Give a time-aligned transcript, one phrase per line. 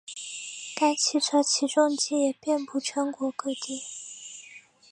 [0.75, 3.83] 该汽车起重机也遍布全国各地。